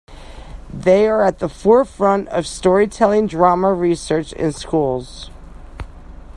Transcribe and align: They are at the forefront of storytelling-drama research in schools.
They 0.73 1.07
are 1.07 1.21
at 1.21 1.37
the 1.37 1.47
forefront 1.47 2.27
of 2.29 2.47
storytelling-drama 2.47 3.71
research 3.71 4.33
in 4.33 4.51
schools. 4.51 5.29